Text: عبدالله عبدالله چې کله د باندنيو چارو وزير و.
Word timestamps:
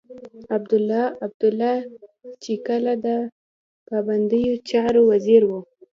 عبدالله 0.55 1.03
عبدالله 1.25 1.75
چې 2.43 2.53
کله 2.67 2.91
د 3.05 3.07
باندنيو 4.05 4.55
چارو 4.69 5.01
وزير 5.11 5.41
و. 5.45 5.51